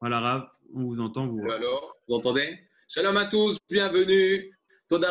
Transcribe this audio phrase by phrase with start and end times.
[0.00, 1.26] Voilà, Rav, on vous entend.
[1.26, 1.50] Vous.
[1.50, 2.56] Alors, vous entendez?
[2.86, 4.56] Shalom à tous, bienvenue.
[4.88, 5.10] Toda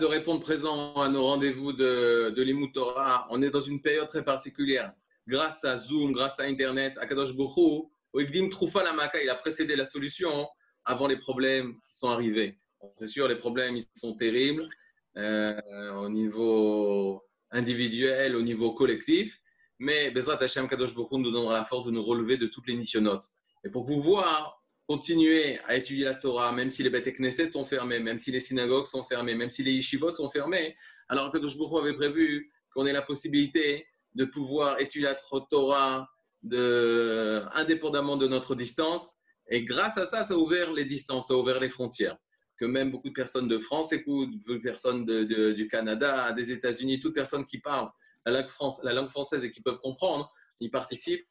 [0.00, 3.26] de répondre présent à nos rendez-vous de, de Torah.
[3.28, 4.94] On est dans une période très particulière.
[5.28, 9.84] Grâce à Zoom, grâce à Internet, Akadosh Bokhu, Oigdim Troufa Lamaka, il a précédé la
[9.84, 10.48] solution
[10.86, 12.58] avant les problèmes qui sont arrivés.
[12.96, 14.66] C'est sûr, les problèmes, ils sont terribles
[15.18, 19.38] euh, au niveau individuel, au niveau collectif.
[19.78, 22.74] Mais Bezrat Hashem Kadosh Bokhu nous donnera la force de nous relever de toutes les
[22.74, 23.24] nissionotes.
[23.64, 27.98] Et pour pouvoir continuer à étudier la Torah, même si les bêtes Knesset sont fermées,
[27.98, 30.74] même si les synagogues sont fermées, même si les yeshivot sont fermés,
[31.08, 35.16] alors Kadosh Bokhu avait prévu qu'on ait la possibilité de pouvoir étudier la
[35.50, 36.06] Torah
[37.54, 39.14] indépendamment de notre distance.
[39.48, 42.18] Et grâce à ça, ça a ouvert les distances, ça a ouvert les frontières.
[42.58, 47.00] Que même beaucoup de personnes de France écoutent, beaucoup de personnes du Canada, des États-Unis,
[47.00, 47.90] toute personne qui parle
[48.26, 48.48] la langue,
[48.82, 51.26] la langue française et qui peuvent comprendre, ils participent.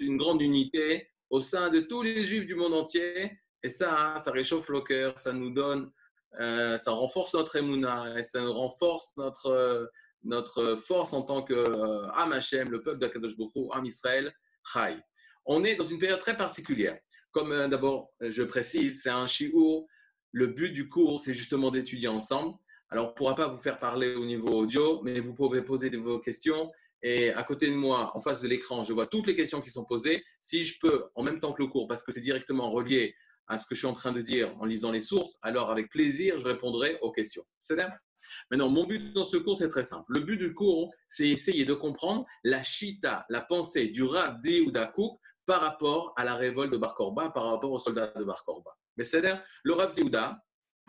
[0.00, 3.38] Une grande unité au sein de tous les juifs du monde entier.
[3.62, 5.90] Et ça, ça réchauffe le cœur, ça nous donne,
[6.38, 9.90] euh, ça renforce notre émouna et ça nous renforce notre,
[10.22, 14.34] notre force en tant que euh, Am Hashem, le peuple d'Akadosh Bokhu, Am Israël,
[14.72, 14.98] Chai.
[15.46, 16.98] On est dans une période très particulière.
[17.32, 19.84] Comme euh, d'abord, je précise, c'est un shiur.
[20.32, 22.54] Le but du cours, c'est justement d'étudier ensemble.
[22.90, 25.90] Alors, on ne pourra pas vous faire parler au niveau audio, mais vous pouvez poser
[25.96, 26.70] vos questions.
[27.06, 29.68] Et à côté de moi, en face de l'écran, je vois toutes les questions qui
[29.68, 30.24] sont posées.
[30.40, 33.14] Si je peux, en même temps que le cours, parce que c'est directement relié
[33.46, 35.90] à ce que je suis en train de dire en lisant les sources, alors avec
[35.90, 37.44] plaisir, je répondrai aux questions.
[37.60, 37.90] C'est bien
[38.50, 40.04] Maintenant, mon but dans ce cours, c'est très simple.
[40.08, 44.86] Le but du cours, c'est essayer de comprendre la chita, la pensée du Rav Zéhouda
[44.86, 48.42] Kouk par rapport à la révolte de Bar Korba, par rapport aux soldats de Bar
[48.46, 48.70] Korba.
[48.96, 49.20] Mais c'est
[49.62, 50.38] le Rav Zéhouda,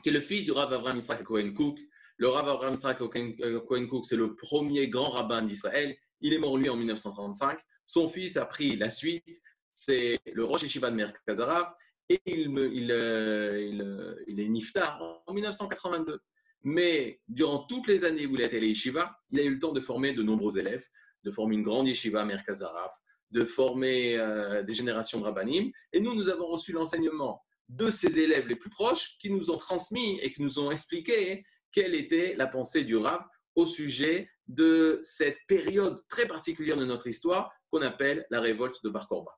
[0.01, 1.77] qui est le fils du Rav Avraham Yitzhak Cohen Kouk.
[2.17, 5.93] Le Rav Avraham Yitzhak Cohen Kouk, c'est le premier grand rabbin d'Israël.
[6.21, 7.59] Il est mort, lui, en 1935.
[7.85, 9.41] Son fils a pris la suite.
[9.69, 11.73] C'est le Rosh Yeshiva de Merkazarav
[12.09, 16.21] et il, il, euh, il, euh, il, est niftar en 1982.
[16.63, 19.59] Mais durant toutes les années où il a été à yeshiva, il a eu le
[19.59, 20.85] temps de former de nombreux élèves,
[21.23, 22.93] de former une grande yeshiva à Merkazaraf,
[23.31, 25.71] de former euh, des générations de rabbanim.
[25.93, 29.57] Et nous, nous avons reçu l'enseignement de ses élèves les plus proches qui nous ont
[29.57, 33.23] transmis et qui nous ont expliqué quelle était la pensée du Rav
[33.55, 38.89] au sujet de cette période très particulière de notre histoire qu'on appelle la révolte de
[38.89, 39.31] Bar Korba.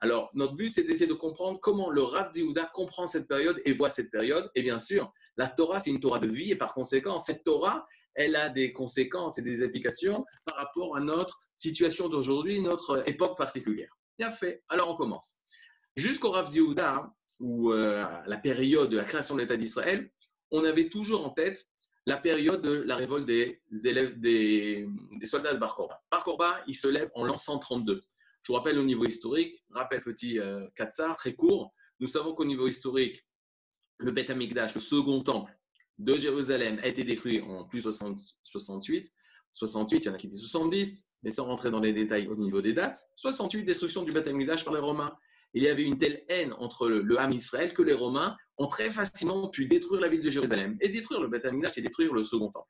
[0.00, 3.72] Alors, notre but, c'est d'essayer de comprendre comment le Rav Zihouda comprend cette période et
[3.72, 4.50] voit cette période.
[4.54, 7.86] Et bien sûr, la Torah, c'est une Torah de vie et par conséquent, cette Torah,
[8.14, 13.36] elle a des conséquences et des applications par rapport à notre situation d'aujourd'hui, notre époque
[13.38, 13.96] particulière.
[14.18, 14.62] Bien fait.
[14.68, 15.36] Alors, on commence.
[15.96, 17.10] Jusqu'au Rav Zihouda,
[17.40, 20.10] ou euh, la période de la création de l'État d'Israël,
[20.50, 21.66] on avait toujours en tête
[22.06, 24.86] la période de la révolte des, élèves, des,
[25.24, 26.02] soldats de Bar Korba.
[26.10, 28.02] Bar Korba, il se lève en l'an 132.
[28.42, 31.72] Je vous rappelle au niveau historique, rappel petit euh, Katsar, très court.
[32.00, 33.24] Nous savons qu'au niveau historique,
[33.98, 35.56] le Beth Amikdash, le second temple
[35.98, 39.10] de Jérusalem, a été détruit en plus 68.
[39.52, 42.36] 68, il y en a qui disent 70, mais sans rentrer dans les détails au
[42.36, 43.08] niveau des dates.
[43.16, 45.16] 68, destruction du Beth Amikdash par les Romains.
[45.54, 48.90] Il y avait une telle haine entre le, Ham Israël que les Romains ont très
[48.90, 52.50] facilement pu détruire la ville de Jérusalem et détruire le Beth et détruire le second
[52.50, 52.68] temple.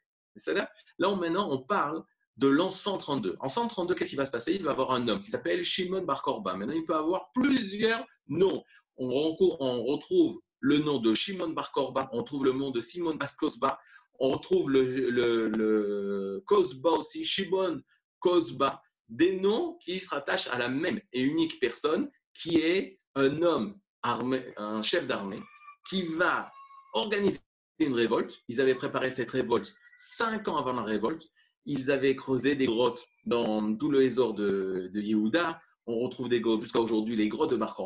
[0.98, 2.04] Là, maintenant, on parle
[2.36, 3.36] de l'an 132.
[3.40, 4.54] En 132, qu'est-ce qui va se passer?
[4.54, 6.56] Il va avoir un homme qui s'appelle Shimon Bar Korba.
[6.56, 8.62] Maintenant, il peut avoir plusieurs noms.
[8.96, 13.32] On, retrouve le nom de Shimon Bar Korba, on trouve le nom de Simon Bas
[13.38, 13.78] Kosba,
[14.20, 17.82] on retrouve le, le, Kosba aussi, Shimon
[18.20, 23.42] Kosba, des noms qui se rattachent à la même et unique personne qui est un
[23.42, 25.42] homme armé, un chef d'armée,
[25.88, 26.52] qui va
[26.92, 27.40] organiser
[27.78, 28.42] une révolte.
[28.48, 31.30] Ils avaient préparé cette révolte cinq ans avant la révolte
[31.66, 35.60] ils avaient creusé des grottes dans tout le Hésor de, de Yehuda.
[35.86, 37.78] On retrouve des jusqu'à aujourd'hui, les grottes de Bar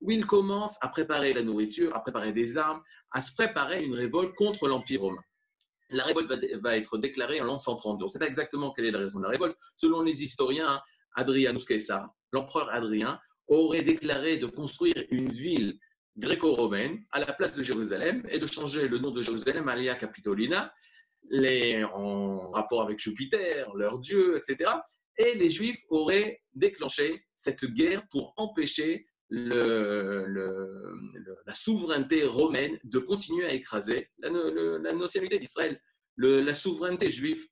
[0.00, 3.94] où ils commencent à préparer la nourriture, à préparer des armes, à se préparer une
[3.94, 5.22] révolte contre l'Empire romain.
[5.90, 8.06] La révolte va, être déclarée en l'an 132.
[8.06, 9.56] On exactement quelle est la raison de la révolte.
[9.76, 10.80] Selon les historiens,
[11.14, 13.20] Adrianus Caesar, l'empereur Adrien,
[13.52, 15.78] aurait déclaré de construire une ville
[16.16, 19.94] gréco-romaine à la place de Jérusalem et de changer le nom de Jérusalem à Lia
[19.94, 20.72] Capitolina,
[21.30, 24.70] les, en rapport avec Jupiter, leur dieu, etc.
[25.18, 30.24] Et les Juifs auraient déclenché cette guerre pour empêcher la
[31.52, 35.80] souveraineté romaine de continuer à écraser la, la nationalité d'Israël,
[36.16, 37.46] la souveraineté juive.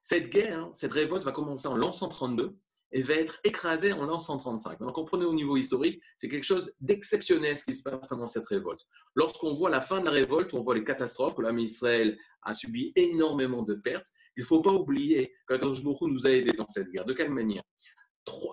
[0.00, 2.56] Cette guerre, cette révolte va commencer en l'an 132
[2.92, 4.78] et va être écrasé en l'an 135.
[4.78, 8.46] Donc, comprenez au niveau historique, c'est quelque chose d'exceptionnel ce qui se passe pendant cette
[8.46, 8.82] révolte.
[9.14, 12.54] Lorsqu'on voit la fin de la révolte, on voit les catastrophes, que l'armée Israël a
[12.54, 14.12] subi énormément de pertes.
[14.36, 17.04] Il ne faut pas oublier que Baruch nous a aidés dans cette guerre.
[17.04, 17.62] De quelle manière?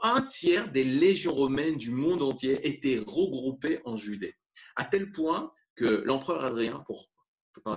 [0.03, 4.33] Un tiers des légions romaines du monde entier étaient regroupées en Judée.
[4.75, 7.09] À tel point que l'empereur Adrien, pour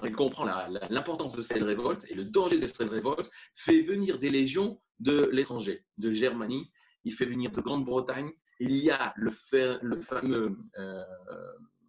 [0.04, 0.44] il comprend
[0.90, 5.28] l'importance de cette révolte et le danger de cette révolte, fait venir des légions de
[5.32, 6.70] l'étranger, de Germanie,
[7.04, 8.30] il fait venir de Grande-Bretagne.
[8.58, 11.04] Il y a le, fameux euh,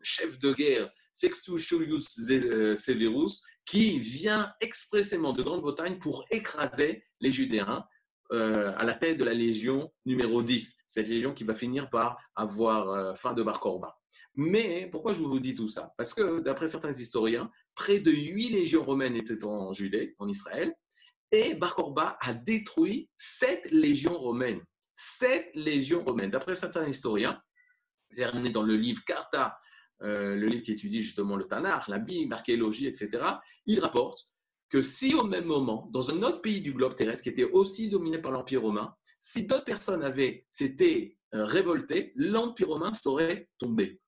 [0.01, 7.31] chef de guerre Sextus Julius euh, Severus qui vient expressément de Grande-Bretagne pour écraser les
[7.31, 7.85] Judéens
[8.31, 12.17] euh, à la tête de la légion numéro 10, cette légion qui va finir par
[12.35, 13.61] avoir fin de Bar
[14.35, 15.93] Mais pourquoi je vous dis tout ça?
[15.97, 20.73] Parce que d'après certains historiens, près de huit légions romaines étaient en Judée, en Israël,
[21.31, 24.61] et Bar a détruit sept légions romaines.
[24.93, 26.31] Sept légions romaines.
[26.31, 27.39] D'après certains historiens,
[28.11, 29.59] c'est dans le livre Carta,
[30.01, 33.23] euh, le livre qui étudie justement le Tanakh, la Bible, l'archéologie, etc.,
[33.67, 34.31] il rapporte
[34.69, 37.89] que si au même moment, dans un autre pays du globe terrestre qui était aussi
[37.89, 43.99] dominé par l'Empire romain, si d'autres personnes avaient s'étaient euh, révoltées, l'Empire romain serait tombé.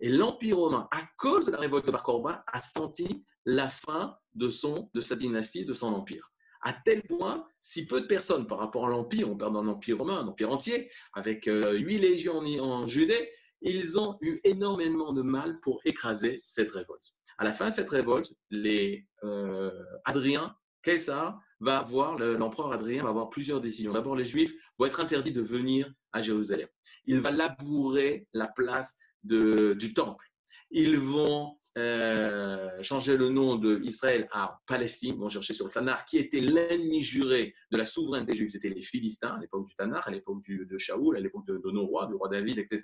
[0.00, 4.48] Et l'Empire romain, à cause de la révolte de Bar a senti la fin de,
[4.48, 6.32] son, de sa dynastie, de son empire.
[6.62, 9.98] À tel point, si peu de personnes par rapport à l'Empire, on parle d'un empire
[9.98, 13.30] romain, un empire entier, avec euh, huit légions en, Judée,
[13.62, 17.14] ils ont eu énormément de mal pour écraser cette révolte.
[17.38, 19.72] À la fin de cette révolte, les euh,
[20.04, 23.92] Adrien, Caesar, va avoir, l'empereur Adrien va avoir plusieurs décisions.
[23.92, 26.68] D'abord, les Juifs vont être interdits de venir à Jérusalem.
[27.06, 30.26] Il va labourer la place du temple.
[30.70, 36.18] Ils vont euh, changer le nom d'Israël à Palestine, vont chercher sur le Tanar, qui
[36.18, 38.50] était l'ennemi juré de la souveraineté juive.
[38.50, 41.86] C'était les Philistins à l'époque du Tanar, à l'époque de Shaoul, à l'époque de, nos
[41.86, 42.80] rois, du roi David, etc.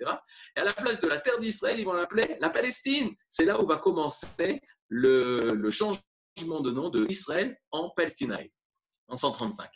[0.55, 3.13] Et à la place de la terre d'Israël, ils vont l'appeler la Palestine.
[3.29, 8.35] C'est là où va commencer le, changement de nom d'Israël en Palestine,
[9.07, 9.69] en 135.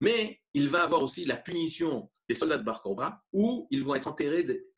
[0.00, 2.84] Mais il va avoir aussi la punition des soldats de Bar
[3.32, 4.14] où ils vont être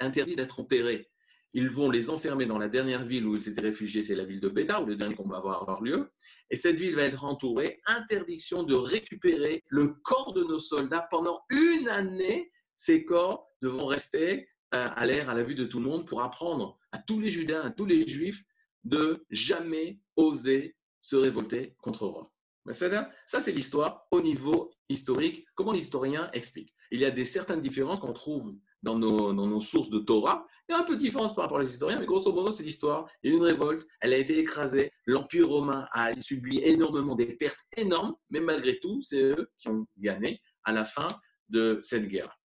[0.01, 1.12] interdits d'être enterrés
[1.55, 4.41] ils vont les enfermer dans la dernière ville où ils s'étaient réfugiés, c'est la ville
[4.41, 6.11] de Béda, où le dernier combat va avoir lieu.
[6.51, 7.81] Et cette ville va être entourée.
[7.87, 12.51] Interdiction de récupérer le corps de nos soldats pendant une année.
[12.77, 16.23] Ces corps devront rester euh, à l'air, à la vue de tout le monde, pour
[16.23, 18.43] apprendre à tous les Judains, à tous les Juifs,
[18.85, 22.29] de jamais oser se révolter contre Rome.
[22.71, 25.45] Ça, c'est l'histoire au niveau historique.
[25.55, 29.99] Comment l'historien explique Il y a des certaines différences qu'on trouve dans nos, sources de
[29.99, 30.47] Torah.
[30.69, 32.63] Il y a un peu de différence par rapport aux historiens, mais grosso modo, c'est
[32.63, 33.09] l'histoire.
[33.23, 37.35] Il y a une révolte, elle a été écrasée, l'Empire romain a subi énormément des
[37.37, 41.09] pertes énormes, mais malgré tout, c'est eux qui ont gagné à la fin
[41.49, 42.39] de cette guerre.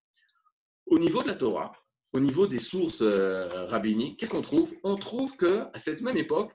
[0.86, 1.72] Au niveau de la Torah,
[2.12, 4.74] au niveau des sources euh, rabbiniques, qu'est-ce qu'on trouve?
[4.82, 6.52] On trouve qu'à cette même époque,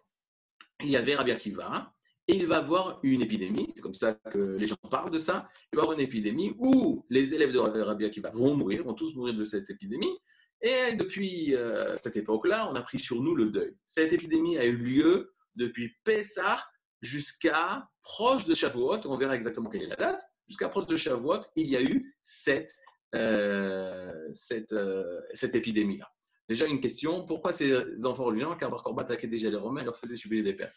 [0.81, 1.93] il y avait Rabbi Akiva,
[2.27, 5.49] et il va avoir une épidémie, c'est comme ça que les gens parlent de ça,
[5.71, 9.13] il va avoir une épidémie où les élèves de Rabbi Akiva vont mourir, vont tous
[9.15, 10.17] mourir de cette épidémie,
[10.61, 13.75] et depuis euh, cette époque-là, on a pris sur nous le deuil.
[13.85, 16.63] Cette épidémie a eu lieu depuis Pessah
[17.01, 21.41] jusqu'à proche de Shavuot, on verra exactement quelle est la date, jusqu'à proche de Shavuot,
[21.57, 22.73] il y a eu cette,
[23.13, 26.09] euh, cette, euh, cette épidémie-là.
[26.47, 30.15] Déjà une question, pourquoi ces enfants religieux, car Bar attaquait déjà les Romains leur faisait
[30.15, 30.75] subir des pertes?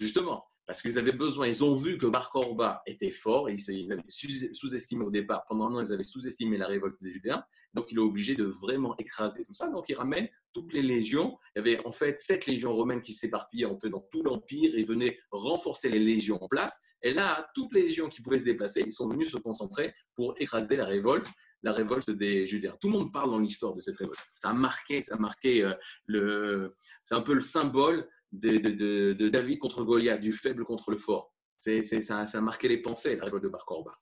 [0.00, 4.02] Justement, parce qu'ils avaient besoin, ils ont vu que Bar Korba était fort, ils avaient
[4.08, 7.44] sous-estimé au départ, pendant un an, ils avaient sous-estimé la révolte des Judéens,
[7.74, 11.38] donc il est obligé de vraiment écraser tout ça, donc il ramène toutes les légions,
[11.54, 14.74] il y avait en fait sept légions romaines qui s'éparpillaient un peu dans tout l'Empire,
[14.74, 18.44] et venaient renforcer les légions en place, et là, toutes les légions qui pouvaient se
[18.44, 21.28] déplacer, ils sont venus se concentrer pour écraser la révolte,
[21.62, 22.76] la révolte des Judéens.
[22.80, 24.18] Tout le monde parle dans l'histoire de cette révolte.
[24.32, 25.74] Ça a marqué, ça a marqué euh,
[26.06, 28.08] le, c'est un peu le symbole
[28.40, 31.32] de, David contre Goliath, du faible contre le fort.
[31.58, 33.92] C'est, ça, a marqué les pensées, la révolte de Bar Korba.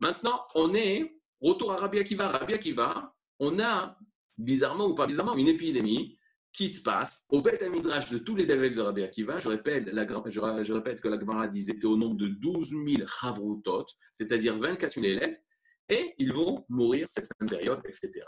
[0.00, 2.28] Maintenant, on est, retour à Rabbi Akiva.
[2.28, 3.98] Rabbi Akiva, on a,
[4.38, 6.18] bizarrement ou pas bizarrement, une épidémie
[6.52, 9.38] qui se passe au Beth Midrash de tous les évêques de Rabbi Akiva.
[9.38, 13.06] Je répète, la, je, répète que la Gemara dit était au nombre de 12 000
[13.06, 15.38] chavrutot, c'est-à-dire 24 000 élèves,
[15.88, 18.24] et ils vont mourir cette même période, etc.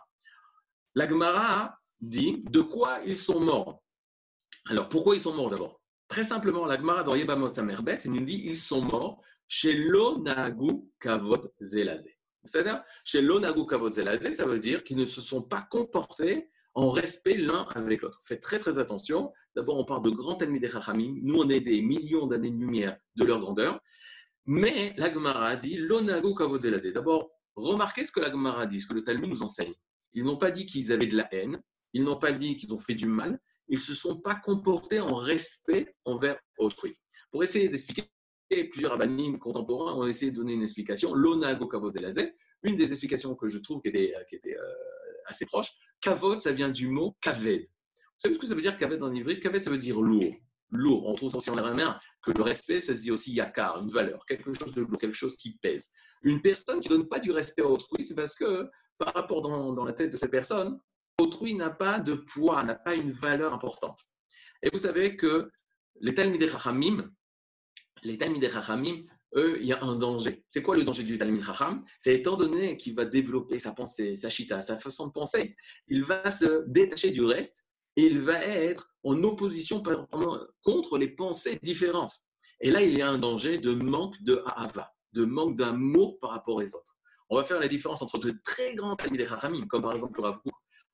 [0.94, 3.82] La Gemara dit de quoi ils sont morts?
[4.66, 5.80] Alors, pourquoi ils sont morts d'abord?
[6.08, 11.52] Très simplement, la Gemara dans Yebamot Samerbet nous dit ils sont morts chez l'Onagu Kavod
[11.60, 12.16] Zelazé.
[12.44, 16.90] C'est-à-dire, chez l'Onagu Kavod Zelazé, ça veut dire qu'ils ne se sont pas comportés en
[16.90, 18.20] respect l'un avec l'autre.
[18.24, 19.32] Faites très très attention.
[19.56, 21.18] D'abord, on parle de grands ennemis des Chachamim.
[21.22, 23.80] Nous, on est des millions d'années-lumière de leur grandeur.
[24.46, 26.92] Mais la Gemara dit l'Onagu Kavod Zelazé.
[26.92, 29.74] D'abord, remarquez ce que la Gemara dit, ce que le Talmud nous enseigne.
[30.14, 31.60] Ils n'ont pas dit qu'ils avaient de la haine.
[31.94, 33.38] Ils n'ont pas dit qu'ils ont fait du mal
[33.72, 36.94] ils ne se sont pas comportés en respect envers autrui.
[37.30, 38.04] Pour essayer d'expliquer,
[38.70, 41.14] plusieurs abanimes contemporains ont essayé de donner une explication.
[41.14, 41.70] L'onago
[42.64, 44.56] une des explications que je trouve qui était, qui était
[45.24, 47.62] assez proche, kavod, ça vient du mot kaved.
[47.62, 50.34] Vous savez ce que ça veut dire kaved en hybride Kaved, ça veut dire lourd.
[50.70, 51.06] Lourd.
[51.06, 53.90] On trouve ça aussi en araméen que le respect, ça se dit aussi yakar, une
[53.90, 55.90] valeur, quelque chose de lourd, quelque chose qui pèse.
[56.22, 59.40] Une personne qui ne donne pas du respect à autrui, c'est parce que par rapport
[59.40, 60.78] dans, dans la tête de cette personne,
[61.18, 64.00] autrui n'a pas de poids, n'a pas une valeur importante.
[64.62, 65.50] Et vous savez que
[66.00, 67.10] les Talmidei Chachamim,
[68.02, 68.48] les Talmidei
[69.34, 70.44] eux, il y a un danger.
[70.50, 71.84] C'est quoi le danger du Talmid Chacham?
[71.98, 75.56] C'est étant donné qu'il va développer sa pensée, sa chita, sa façon de penser,
[75.88, 77.66] il va se détacher du reste
[77.96, 79.82] et il va être en opposition
[80.62, 82.12] contre les pensées différentes.
[82.60, 86.30] Et là, il y a un danger de manque de ha'ava, de manque d'amour par
[86.30, 86.96] rapport aux autres.
[87.28, 90.26] On va faire la différence entre de très grands Talmidei Chachamim, comme par exemple le
[90.26, 90.40] Rav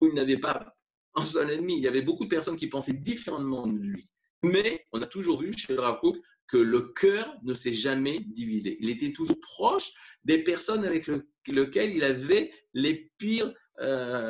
[0.01, 0.75] où il n'avait pas
[1.15, 1.77] un seul ennemi.
[1.77, 4.09] Il y avait beaucoup de personnes qui pensaient différemment de lui.
[4.43, 6.01] Mais on a toujours vu chez le Rav
[6.47, 8.79] que le cœur ne s'est jamais divisé.
[8.81, 9.93] Il était toujours proche
[10.25, 11.09] des personnes avec
[11.47, 14.29] lesquelles il avait les pires euh,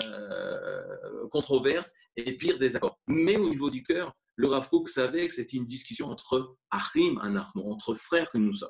[1.31, 2.99] controverses et les pires désaccords.
[3.07, 7.59] Mais au niveau du cœur, le Rav savait que c'était une discussion entre Achim et
[7.61, 8.69] entre frères que nous sommes.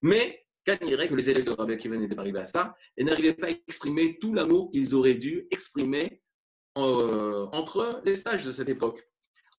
[0.00, 3.48] Mais que les élèves de Rabbi Akiva n'étaient pas arrivés à ça et n'arrivaient pas
[3.48, 6.22] à exprimer tout l'amour qu'ils auraient dû exprimer
[6.78, 9.06] euh, entre les sages de cette époque.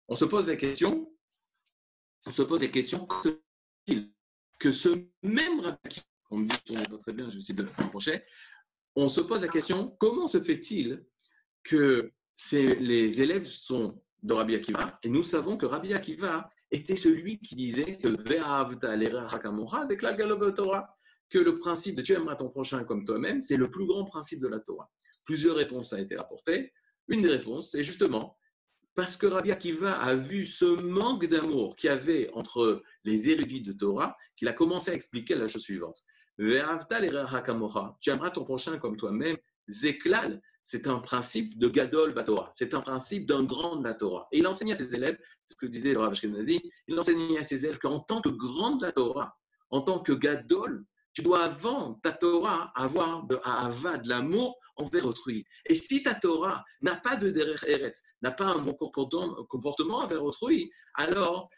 [0.07, 1.13] On se pose la question,
[2.25, 3.07] on se pose la question
[4.59, 4.89] que ce
[5.21, 8.21] même Rabbi Akiva, on me dit très bien, je vais essayer de m'approcher,
[8.95, 11.05] on se pose la question comment se fait-il
[11.63, 12.11] que
[12.51, 17.55] les élèves sont de Rabbi Akiva et nous savons que Rabbi Akiva était celui qui
[17.55, 18.07] disait que
[21.33, 24.39] que le principe de tu aimeras ton prochain comme toi-même, c'est le plus grand principe
[24.39, 24.87] de la Torah.
[25.23, 26.71] Plusieurs réponses ont été apportées.
[27.07, 28.37] Une des réponses, c'est justement
[28.93, 33.63] parce que Rabbi Akiva a vu ce manque d'amour qu'il y avait entre les érudits
[33.63, 36.05] de Torah, qu'il a commencé à expliquer la chose suivante.
[36.37, 39.37] Tu aimeras ton prochain comme toi-même.
[39.71, 44.27] Zeklal, c'est un principe de Gadol Batora, c'est un principe d'un grand de la Torah.
[44.31, 47.39] Et il enseignait à ses élèves, c'est ce que disait le Rav Ashkenazi, il enseignait
[47.39, 49.35] à ses élèves qu'en tant que grand de la Torah,
[49.71, 55.05] en tant que Gadol, tu dois avant ta Torah avoir de Ahava, de l'amour envers
[55.05, 55.45] autrui.
[55.67, 57.29] Et si ta Torah n'a pas de
[57.67, 61.49] Eretz, n'a pas un bon comportement envers autrui, alors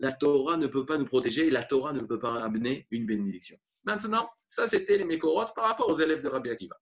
[0.00, 3.06] la Torah ne peut pas nous protéger et la Torah ne peut pas amener une
[3.06, 3.56] bénédiction.
[3.84, 6.76] Maintenant, ça c'était les Mekorot par rapport aux élèves de Rabbi Akiva.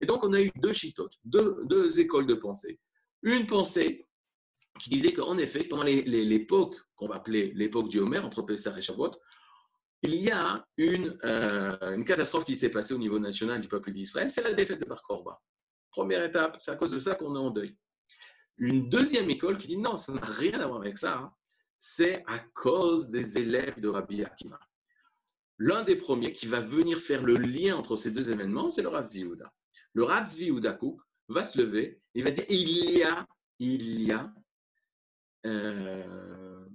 [0.00, 2.78] Et donc, on a eu deux chitotes, deux, écoles de pensée.
[3.22, 4.06] Une pensée
[4.78, 8.82] qui disait qu'en effet, pendant l'époque qu'on va appeler l'époque du Homer, entre Pessah et
[8.82, 9.12] Shavuot,
[10.02, 13.90] il y a une, euh, une catastrophe qui s'est passée au niveau national du peuple
[13.90, 15.40] d'Israël, c'est la défaite de Bar Korba.
[15.90, 17.76] Première étape, c'est à cause de ça qu'on est en deuil.
[18.58, 21.32] Une deuxième école qui dit non, ça n'a rien à voir avec ça, hein.
[21.78, 24.60] c'est à cause des élèves de Rabbi Akiva.
[25.58, 28.88] L'un des premiers qui va venir faire le lien entre ces deux événements, c'est le
[28.88, 29.50] Rav Ziyuda
[29.96, 30.60] le Ratzvi ou
[31.28, 33.26] va se lever, il va dire il y a,
[33.58, 34.32] il y a,
[35.46, 36.66] euh,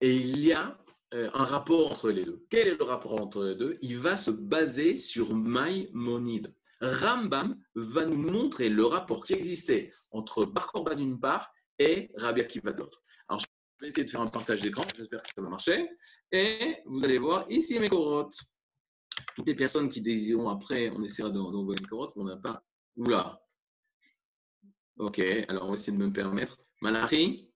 [0.00, 0.78] et il y a
[1.14, 2.44] un rapport entre les deux.
[2.50, 3.78] Quel est le rapport entre les deux?
[3.80, 6.52] Il va se baser sur Maïmonide.
[6.80, 12.40] Rambam va nous montrer le rapport qui existait entre Bar Korban d'une part et Rabbi
[12.40, 13.02] Akiva de l'autre.
[13.28, 13.46] Alors, je
[13.80, 15.88] vais essayer de faire un partage d'écran, j'espère que ça va marcher.
[16.32, 18.36] Et vous allez voir ici mes corottes
[19.34, 22.62] toutes les personnes qui désireront après, on essaiera d'envoyer une carotte, mais on n'a pas.
[22.96, 23.40] Oula.
[24.98, 25.18] Ok,
[25.48, 26.60] alors on va essayer de me permettre.
[26.80, 27.50] Malachi?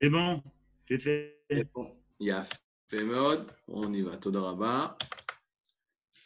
[0.00, 0.42] C'est bon,
[0.88, 1.44] c'est fait.
[1.74, 1.99] Bon.
[2.20, 2.46] Il y a
[2.88, 4.98] fait mode, on y va, Todoraba.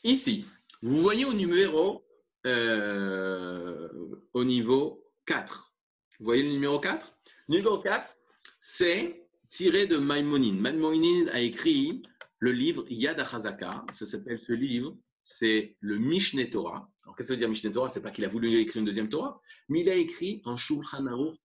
[0.03, 0.45] Ici,
[0.83, 2.05] vous voyez au numéro,
[2.47, 3.89] euh,
[4.33, 5.73] au niveau 4.
[6.19, 7.17] Vous voyez le numéro 4
[7.49, 8.13] Numéro 4,
[8.59, 10.59] c'est tiré de Maïmonine.
[10.59, 12.03] Maïmonine a écrit
[12.41, 16.91] le livre Yad HaChazaka, ça s'appelle ce livre, c'est le Mishneh Torah.
[17.05, 17.89] Alors, qu'est-ce que veut dire Mishneh Torah?
[17.89, 21.07] C'est pas qu'il a voulu écrire une deuxième Torah, mais il a écrit un Shulchan
[21.07, 21.37] Aruch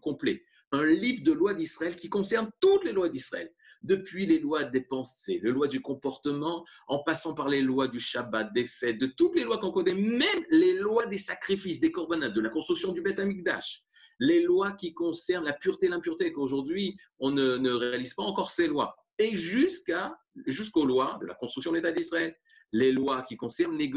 [0.00, 0.42] complet,
[0.72, 3.52] un livre de lois d'Israël qui concerne toutes les lois d'Israël,
[3.86, 8.00] depuis les lois des pensées, les lois du comportement, en passant par les lois du
[8.00, 11.92] Shabbat, des fêtes, de toutes les lois qu'on connaît, même les lois des sacrifices, des
[11.92, 13.84] korbanades, de la construction du Beth Amikdash,
[14.18, 18.66] les lois qui concernent la pureté et l'impureté, qu'aujourd'hui on ne, réalise pas encore ces
[18.66, 22.36] lois et jusqu'à, jusqu'aux lois de la construction de l'État d'Israël,
[22.72, 23.90] les lois qui concernent les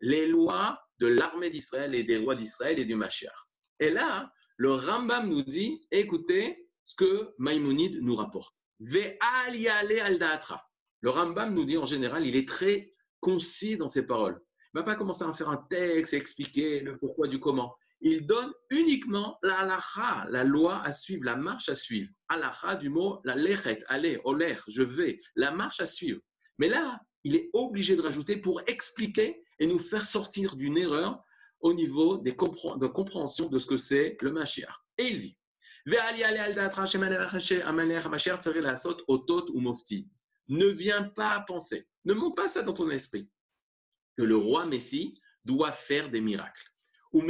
[0.00, 3.34] les lois de l'armée d'Israël et des rois d'Israël et du Mashiach.
[3.80, 8.54] Et là, le Rambam nous dit, écoutez ce que Maïmonide nous rapporte.
[11.00, 14.40] Le Rambam nous dit en général, il est très concis dans ses paroles.
[14.72, 17.76] Il ne va pas commencer à faire un texte et expliquer le pourquoi du comment
[18.04, 19.80] il donne uniquement la
[20.28, 22.10] la loi à suivre, la marche à suivre.
[22.28, 26.20] Halacha du mot la lechet, allez, oler, je vais, la marche à suivre.
[26.58, 31.22] Mais là, il est obligé de rajouter pour expliquer et nous faire sortir d'une erreur
[31.60, 34.84] au niveau des de compréhension de ce que c'est le Mashiach.
[34.98, 35.38] Et il dit
[40.48, 43.28] ne viens pas penser, ne monte pas ça dans ton esprit,
[44.16, 46.70] que le roi Messie doit faire des miracles.
[47.12, 47.22] Ou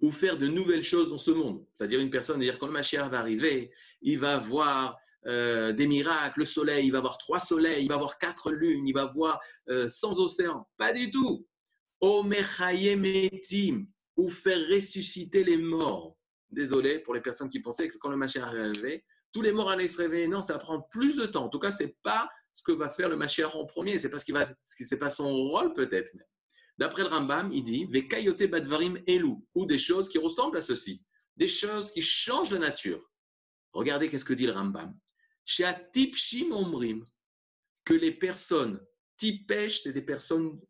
[0.00, 1.64] ou faire de nouvelles choses dans ce monde.
[1.74, 3.70] C'est-à-dire une personne, dire quand le Mashiach va arriver,
[4.02, 7.96] il va voir euh, des miracles, le soleil, il va voir trois soleils, il va
[7.96, 10.68] voir quatre lunes, il va voir euh, sans océan.
[10.76, 11.46] Pas du tout.
[12.00, 13.86] O metim,
[14.16, 16.16] ou faire ressusciter les morts.
[16.50, 19.88] Désolé pour les personnes qui pensaient que quand le Mashiach arrivait, tous les morts allaient
[19.88, 20.28] se réveiller.
[20.28, 21.44] Non, ça prend plus de temps.
[21.44, 23.98] En tout cas, c'est pas ce que va faire le Mashiach en premier.
[23.98, 26.12] C'est pas ce qui va, c'est pas son rôle peut-être.
[26.78, 31.02] D'après le Rambam, il dit badvarim elu ou des choses qui ressemblent à ceci,
[31.36, 33.10] des choses qui changent la nature.
[33.72, 34.96] Regardez qu'est-ce que dit le Rambam.
[35.92, 37.04] Tipshim omrim
[37.84, 38.80] que les personnes
[39.16, 40.60] tipesh, c'est des personnes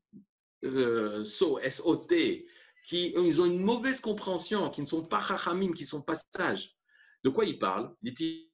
[0.65, 2.47] euh, so, S-O-T,
[2.85, 6.76] qui ont une mauvaise compréhension, qui ne sont pas chachamim, qui sont pas sages.
[7.25, 7.93] De quoi il parle?
[8.03, 8.53] Dit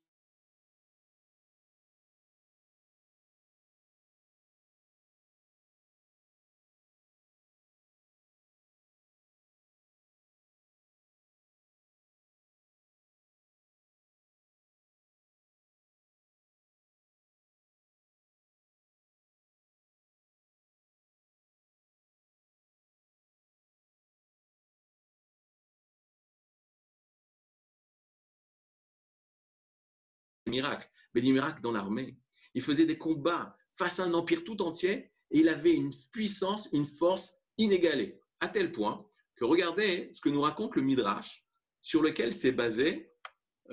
[30.51, 32.17] miracles, mais des miracles dans l'armée.
[32.55, 36.69] Il faisait des combats face à un empire tout entier et il avait une puissance,
[36.73, 41.47] une force inégalée, à tel point que regardez ce que nous raconte le Midrash,
[41.81, 43.11] sur lequel s'est basé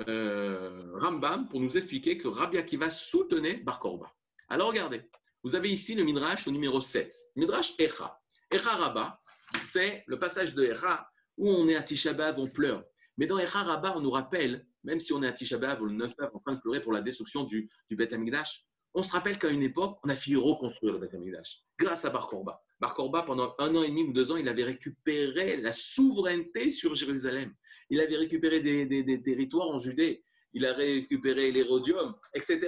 [0.08, 4.14] euh, Rambam pour nous expliquer que Rabbi Akiva soutenait Bar Korba.
[4.48, 5.02] Alors regardez,
[5.44, 8.20] vous avez ici le Midrash au numéro 7, Midrash Echa.
[8.52, 9.20] Echa Rabba,
[9.66, 12.84] c'est le passage de Echa où on est à Tisha B'Av, on pleure.
[13.18, 15.86] Mais dans Echa Rabba, on nous rappelle même si on est à Tisha B'Av ou
[15.86, 19.12] le 9 B'Av en train de pleurer pour la destruction du, Beth Amikdash, on se
[19.12, 22.64] rappelle qu'à une époque, on a failli reconstruire le Beth Amikdash grâce à Bar Korba.
[22.80, 26.72] Bar Korba, pendant un an et demi ou deux ans, il avait récupéré la souveraineté
[26.72, 27.54] sur Jérusalem.
[27.90, 30.24] Il avait récupéré des, territoires en Judée.
[30.54, 32.60] Il a récupéré l'Hérodium, etc.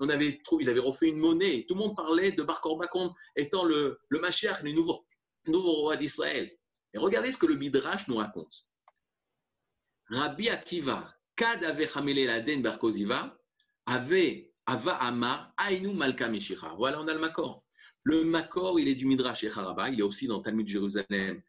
[0.00, 1.66] On avait il avait refait une monnaie.
[1.68, 5.06] Tout le monde parlait de Bar Korba comme étant le, le Mashiach, le nouveau,
[5.46, 6.50] nouveau roi d'Israël.
[6.94, 8.66] Et regardez ce que le Midrash nous raconte.
[10.08, 11.88] Rabbi Akiva, Kad avait
[12.26, 13.34] Laden Barkoziva,
[13.86, 16.74] avait Ava Amar, Ainu Malka Meshicha.
[16.76, 17.64] Voilà, on a le Makor.
[18.02, 21.40] Le Makor, il est du Midrash Echaraba, il est aussi dans Talmud Jérusalem,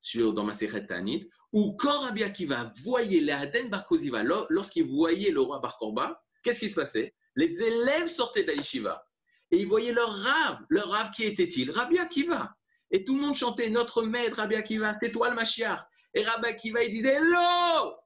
[0.00, 5.58] sur, dans Masechet Tanit, où quand Rabbi Akiva voyait Laden Barkoziva, lorsqu'il voyait le roi
[5.58, 7.12] Barkorba, qu'est-ce qui se passait?
[7.34, 9.04] Les élèves sortaient de la yeshiva
[9.50, 10.58] et ils voyaient leur rave.
[10.68, 11.72] Leur rave, qui était-il?
[11.72, 12.54] Rabbi Akiva.
[12.92, 15.80] Et tout le monde chantait Notre maître, Rabbi Akiva, c'est toi le Mashiach.
[16.14, 17.96] Et Rabbi Akiva, il disait Hello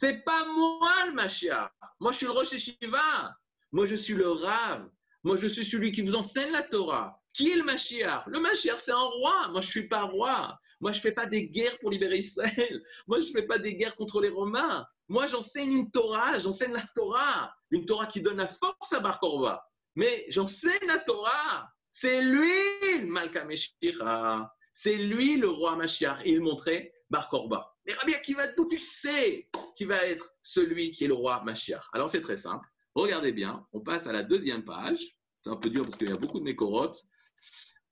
[0.00, 1.70] c'est pas moi le Mashiach.
[2.00, 3.36] Moi, je suis le Rosh Shiva.
[3.70, 4.88] Moi, je suis le Rav.
[5.24, 7.20] Moi, je suis celui qui vous enseigne la Torah.
[7.34, 8.24] Qui est le Mashiach?
[8.26, 9.48] Le Mashiach, c'est un roi.
[9.48, 10.58] Moi, je suis pas roi.
[10.80, 12.82] Moi, je fais pas des guerres pour libérer Israël.
[13.08, 14.86] Moi, je fais pas des guerres contre les Romains.
[15.08, 16.38] Moi, j'enseigne une Torah.
[16.38, 17.52] J'enseigne la Torah.
[17.70, 19.62] Une Torah qui donne la force à Bar Korba.
[19.96, 21.68] Mais j'enseigne la Torah.
[21.90, 22.48] C'est lui
[23.00, 23.46] le Malka
[24.72, 26.22] C'est lui le roi Mashiach.
[26.24, 27.76] Il montrait Bar Korba.
[27.88, 31.82] Rabbi Akiva, d'où tu sais qui va être celui qui est le roi Mashiach?
[31.92, 32.66] Alors c'est très simple.
[32.94, 35.18] Regardez bien, on passe à la deuxième page.
[35.38, 37.00] C'est un peu dur parce qu'il y a beaucoup de mécorotes.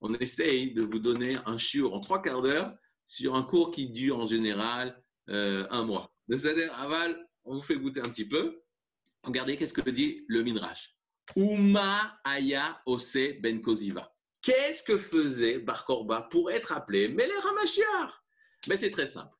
[0.01, 2.73] On essaye de vous donner un chiot en trois quarts d'heure
[3.05, 6.13] sur un cours qui dure en général euh, un mois.
[6.29, 8.61] C'est-à-dire, aval, on vous fait goûter un petit peu.
[9.23, 10.95] Regardez qu'est-ce que dit le Midrash?
[11.35, 14.13] Uma Aya Ose Ben Koziva.
[14.41, 18.23] Qu'est-ce que faisait Bar Korba pour être appelé Meler HaMashiach?
[18.67, 19.35] Mais c'est très simple.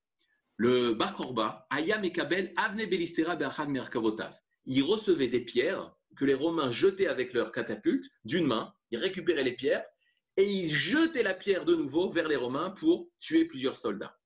[0.57, 4.35] Le Bar Korba, Ayam et Kabel, Avne Belistera Merkavotav.
[4.65, 9.43] Il recevait des pierres que les Romains jetaient avec leurs catapultes d'une main, ils récupéraient
[9.43, 9.85] les pierres
[10.37, 14.17] et ils jetaient la pierre de nouveau vers les Romains pour tuer plusieurs soldats.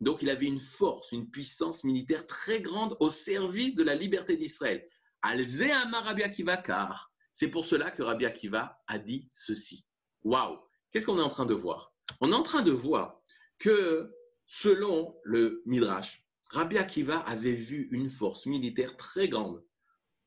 [0.00, 4.36] Donc il avait une force, une puissance militaire très grande au service de la liberté
[4.36, 4.86] d'Israël.
[5.22, 9.86] Alzéama Rabbi Akiva, car c'est pour cela que Rabbi Akiva a dit ceci.
[10.22, 10.58] Waouh
[10.90, 11.92] Qu'est-ce qu'on est en train de voir?
[12.20, 13.20] On est en train de voir
[13.58, 14.12] que
[14.46, 19.64] Selon le Midrash, Rabbi Akiva avait vu une force militaire très grande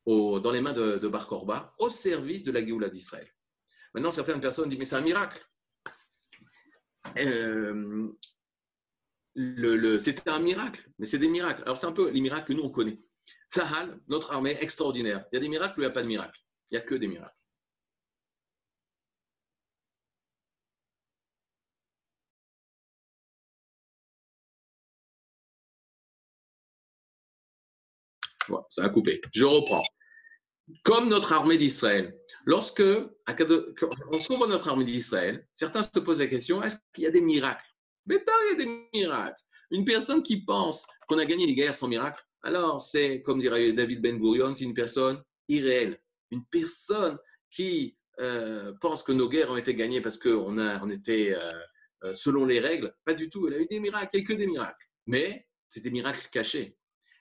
[0.05, 3.27] dans les mains de, Bar Korba au service de la Géoula d'Israël.
[3.93, 5.45] Maintenant, certaines personnes disent, mais c'est un miracle.
[7.17, 8.13] Euh,
[9.99, 11.63] c'était un miracle, mais c'est des miracles.
[11.63, 13.01] Alors, c'est un peu les miracles que nous, on connaît.
[13.49, 15.25] Sahal, notre armée extraordinaire.
[15.31, 16.39] Il y a des miracles ou il n'y a pas de miracles?
[16.71, 17.36] Il n'y a que des miracles.
[28.69, 29.21] Ça a coupé.
[29.33, 29.83] Je reprends.
[30.83, 32.17] Comme notre armée d'Israël.
[32.45, 32.83] Lorsque,
[34.11, 37.21] lorsqu'on voit notre armée d'Israël, certains se posent la question est-ce qu'il y a des
[37.21, 37.69] miracles?
[38.05, 39.41] Mais pas, il y a des miracles.
[39.71, 43.73] Une personne qui pense qu'on a gagné les guerres sans miracle, alors c'est, comme dirait
[43.73, 45.99] David Ben Gurion, c'est une personne irréelle.
[46.31, 47.17] Une personne
[47.51, 51.51] qui euh, pense que nos guerres ont été gagnées parce qu'on on était euh,
[52.03, 52.93] euh, selon les règles.
[53.03, 53.47] Pas du tout.
[53.47, 54.87] Elle a eu des miracles, il n'y a que des miracles.
[55.05, 56.77] Mais c'est des miracles cachés.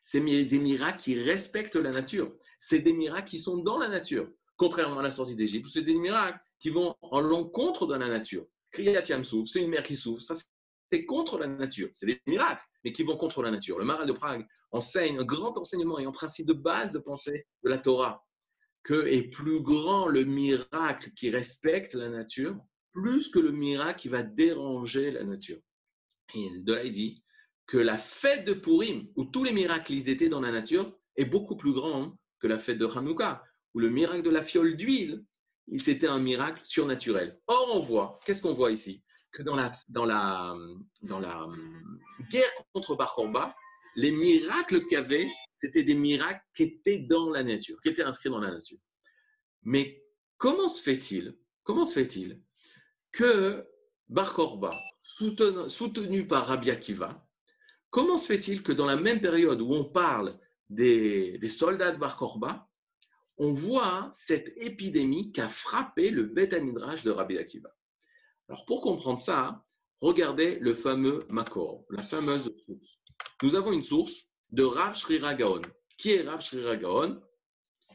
[0.08, 2.32] C'est des miracles qui respectent la nature.
[2.60, 4.30] C'est des miracles qui sont dans la nature.
[4.56, 8.46] Contrairement à la sortie d'Égypte, c'est des miracles qui vont en l'encontre de la nature.
[8.70, 10.22] Kriyat Yamsouf, c'est une mer qui souffre.
[10.22, 10.36] Ça,
[10.92, 11.88] c'est contre la nature.
[11.92, 13.80] C'est des miracles, mais qui vont contre la nature.
[13.80, 17.44] Le Maral de Prague enseigne un grand enseignement et un principe de base de pensée
[17.64, 18.24] de la Torah,
[18.84, 22.56] que est plus grand le miracle qui respecte la nature,
[22.92, 25.58] plus que le miracle qui va déranger la nature.
[26.36, 27.24] Et de là, il dit
[27.66, 31.24] que la fête de Purim, où tous les miracles ils étaient dans la nature, est
[31.24, 33.42] beaucoup plus grande que la fête de Hanouka,
[33.74, 35.24] où le miracle de la fiole d'huile,
[35.79, 37.40] c'était un miracle surnaturel.
[37.46, 39.02] Or, on voit, qu'est-ce qu'on voit ici?
[39.33, 40.55] Que dans la, la
[42.31, 43.55] guerre contre Bar
[43.96, 48.02] les miracles qu'il y avait, c'était des miracles qui étaient dans la nature, qui étaient
[48.02, 48.79] inscrits dans la nature.
[49.62, 50.05] Mais
[50.37, 52.40] comment se fait-il Comment se fait-il
[53.11, 53.66] que
[54.09, 54.38] Bar
[55.00, 57.25] soutenu, soutenu, par Rabbi Akiva,
[57.90, 62.18] comment se fait-il que dans la même période où on parle des, soldats de Bar
[63.38, 67.70] on voit cette épidémie qui a frappé le Beth de Rabbi Akiva?
[68.49, 69.64] Alors pour comprendre ça,
[70.01, 73.01] regardez le fameux Makor, la fameuse source.
[73.42, 75.62] Nous avons une source de Rav Shrira Gaon.
[75.99, 77.20] Qui est Rav Shrira Gaon?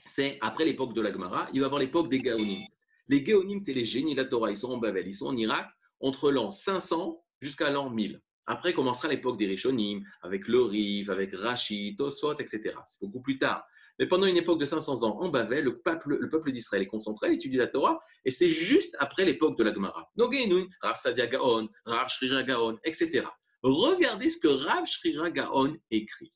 [0.05, 2.65] C'est après l'époque de la Gemara, il va avoir l'époque des Gaonim.
[3.07, 4.51] Les Gaonim, c'est les génies de la Torah.
[4.51, 8.21] Ils sont en Babel, ils sont en Irak, entre l'an 500 jusqu'à l'an 1000.
[8.51, 12.75] Après commencera l'époque des Rishonim, avec le Rif, avec Rashi, Tosfot, etc.
[12.85, 13.65] C'est beaucoup plus tard.
[13.97, 16.87] Mais pendant une époque de 500 ans en Babel, le peuple, le peuple d'Israël est
[16.87, 20.11] concentré, étudie la Torah, et c'est juste après l'époque de la Gemara.
[20.17, 23.25] Nogeinu, Rav Sadia Gaon, Rav Shrira Gaon, etc.
[23.63, 26.33] Regardez ce que Rav Shrira Gaon écrit.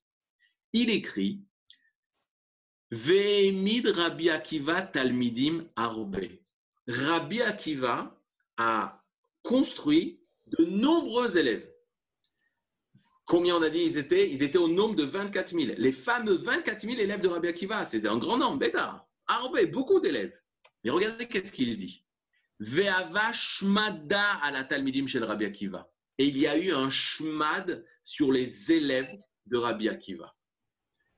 [0.72, 1.42] Il écrit
[2.92, 6.30] Ve'emid Rabbi Akiva Talmidim Arbe.
[6.88, 8.18] Rabbi Akiva
[8.56, 9.04] a
[9.44, 10.22] construit
[10.58, 11.75] de nombreux élèves.
[13.26, 14.30] Combien on a dit ils étaient?
[14.30, 15.74] Ils étaient au nombre de 24 000.
[15.78, 19.08] Les fameux 24 000 élèves de Rabbi Akiva, c'était un grand nombre, Bédar.
[19.28, 20.40] Arbe, beaucoup d'élèves.
[20.84, 22.06] Et regardez qu'est-ce qu'il dit.
[22.60, 27.86] Ve'ava shmada à la Talmidim chez Rabbi Akiva et il y a eu un shmad
[28.04, 29.12] sur les élèves
[29.48, 30.36] de Rabbi Akiva.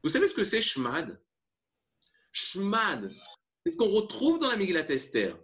[0.03, 1.21] Vous savez ce que c'est shmad?
[2.31, 3.11] Shmad,
[3.63, 5.37] c'est ce qu'on retrouve dans la Megillat Esther.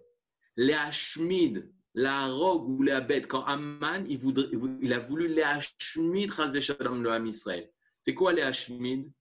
[0.56, 4.50] Les Hashmid, la rogue ou la bête, quand Amman il, voudrait,
[4.82, 7.72] il a voulu les Hashmid, le Ham Israël.
[8.02, 9.12] C'est quoi les Hashmid?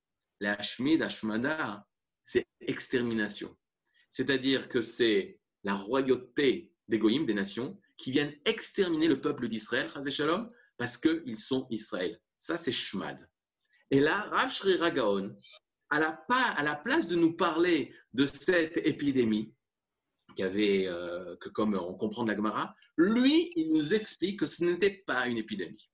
[0.40, 1.86] Les Hashmid, Hashmada,
[2.24, 3.56] c'est extermination.
[4.10, 9.88] C'est-à-dire que c'est la royauté des Goïms, des nations, qui viennent exterminer le peuple d'Israël,
[10.76, 12.20] parce qu'ils sont Israël.
[12.38, 13.28] Ça, c'est Shmad.
[13.90, 15.36] Et là, Rav Shri Ragaon,
[15.90, 19.54] à la place de nous parler de cette épidémie,
[20.40, 25.02] euh, que comme on comprend de la Gemara, lui, il nous explique que ce n'était
[25.06, 25.90] pas une épidémie,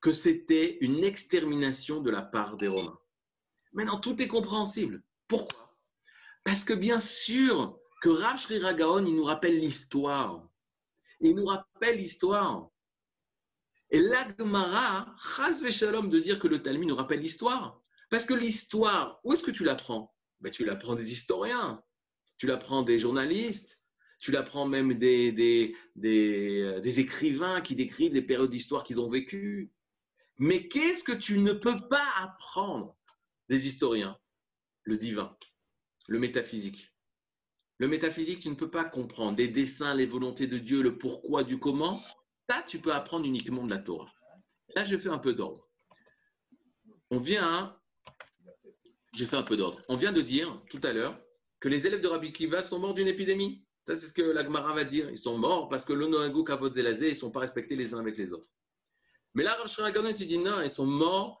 [0.00, 2.98] que c'était une extermination de la part des Romains.
[3.72, 5.02] Maintenant, tout est compréhensible.
[5.28, 5.60] Pourquoi?
[6.44, 10.50] Parce que bien sûr que Rav Ragaon, il nous rappelle l'histoire
[11.20, 12.68] il nous rappelle l'histoire.
[13.90, 17.80] Et l'Agmara, chas shalom de dire que le Talmud nous rappelle l'histoire.
[18.08, 20.14] Parce que l'histoire, où est-ce que tu l'apprends?
[20.40, 21.82] Ben, Tu l'apprends des historiens,
[22.40, 23.84] tu l'apprends des journalistes,
[24.18, 29.10] tu l'apprends même des, des, des, des, écrivains qui décrivent des périodes d'histoire qu'ils ont
[29.10, 29.70] vécues.
[30.38, 32.96] Mais qu'est-ce que tu ne peux pas apprendre
[33.50, 34.18] des historiens?
[34.84, 35.36] Le divin,
[36.08, 36.94] le métaphysique.
[37.76, 39.36] Le métaphysique, tu ne peux pas comprendre.
[39.36, 42.00] Les dessins, les volontés de Dieu, le pourquoi, du comment.
[42.48, 44.10] Ça, tu peux apprendre uniquement de la Torah.
[44.74, 45.70] Là, je fais un peu d'ordre.
[47.10, 47.78] On vient,
[49.12, 49.82] je fais un peu d'ordre.
[49.90, 51.20] On vient de dire tout à l'heure
[51.60, 53.64] que les élèves de Rabbi Kiva sont morts d'une épidémie.
[53.86, 55.10] Ça, c'est ce que l'Agmara va dire.
[55.10, 57.98] Ils sont morts parce que l'Onoagu, Kavod, Zelazé, ils ne sont pas respectés les uns
[57.98, 58.48] avec les autres.
[59.34, 61.40] Mais là, Rav tu dis non, ils sont morts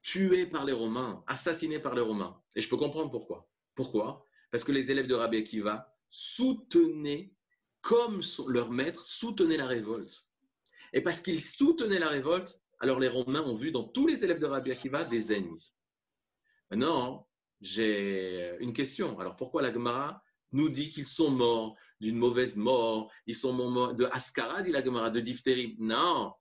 [0.00, 2.40] tués par les Romains, assassinés par les Romains.
[2.54, 3.48] Et je peux comprendre pourquoi.
[3.74, 4.26] Pourquoi?
[4.50, 7.32] Parce que les élèves de Rabbi Akiva soutenaient,
[7.80, 10.26] comme leur maître, soutenaient la révolte.
[10.92, 14.40] Et parce qu'ils soutenaient la révolte, alors les Romains ont vu dans tous les élèves
[14.40, 15.72] de Rabbi Akiva des ennemis.
[16.70, 17.28] Maintenant,
[17.62, 19.18] j'ai une question.
[19.18, 23.10] Alors pourquoi la Gemara nous dit qu'ils sont morts d'une mauvaise mort?
[23.26, 25.76] Ils sont morts de Ascara, dit la Gemara, de diphtérie.
[25.78, 26.34] Non,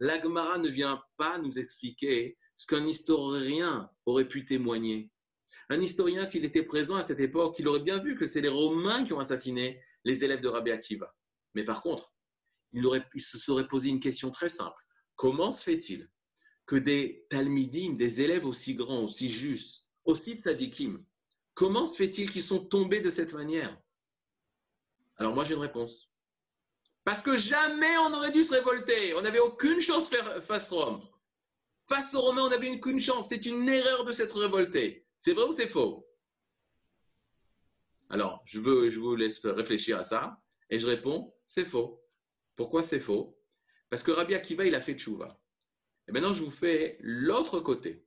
[0.00, 5.10] la Gemara ne vient pas nous expliquer ce qu'un historien aurait pu témoigner.
[5.68, 8.48] Un historien, s'il était présent à cette époque, il aurait bien vu que c'est les
[8.48, 11.14] Romains qui ont assassiné les élèves de Rabbi Akiva.
[11.54, 12.12] Mais par contre,
[12.72, 14.82] il, aurait, il se serait posé une question très simple.
[15.16, 16.10] Comment se fait-il
[16.66, 21.04] que des talmidim, des élèves aussi grands, aussi justes, aussi tzadikim,
[21.54, 23.76] comment se fait-il qu'ils sont tombés de cette manière?
[25.16, 26.12] Alors moi j'ai une réponse.
[27.04, 29.14] Parce que jamais on aurait dû se révolter.
[29.14, 30.10] On n'avait aucune chance
[30.42, 31.06] face Rome.
[31.88, 33.28] Face aux Romains, on n'avait aucune chance.
[33.28, 35.04] C'est une erreur de s'être révolté.
[35.18, 36.08] C'est vrai ou c'est faux?
[38.08, 40.40] Alors, je, veux, je vous laisse réfléchir à ça.
[40.70, 42.02] Et je réponds, c'est faux.
[42.56, 43.38] Pourquoi c'est faux?
[43.90, 45.38] Parce que Rabbi Akiva, il a fait tchouva.
[46.08, 48.06] Et maintenant, je vous fais l'autre côté.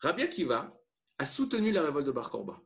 [0.00, 0.78] Rabbi Akiva
[1.18, 2.60] a soutenu la révolte de Bar Korba.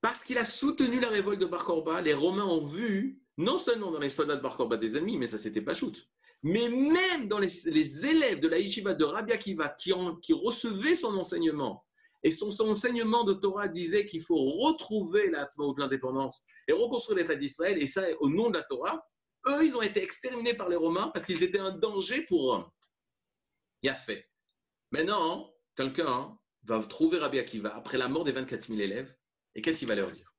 [0.00, 3.90] Parce qu'il a soutenu la révolte de Bar Korba, les Romains ont vu, non seulement
[3.90, 6.08] dans les soldats de Bar Korba des ennemis, mais ça c'était pas shoot,
[6.42, 9.92] mais même dans les, élèves de la yeshiva de Rabbi Akiva qui,
[10.32, 11.84] recevaient son enseignement,
[12.22, 17.36] et son, enseignement de Torah disait qu'il faut retrouver la de l'indépendance et reconstruire l'État
[17.36, 19.04] d'Israël, et ça au nom de la Torah,
[19.46, 22.68] eux, ils ont été exterminés par les Romains parce qu'ils étaient un danger pour Rome.
[23.82, 24.28] Il a fait.
[24.90, 29.16] Maintenant, quelqu'un va trouver Rabbi Akiva après la mort des 24 000 élèves,
[29.54, 30.34] et qu'est-ce qu'il va leur dire?